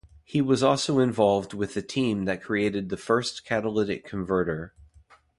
[0.23, 4.73] He was also involved with the team that created the first catalytic converter.